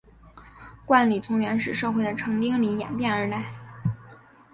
[0.83, 3.53] 冠礼从原始社会的成丁礼演变而来。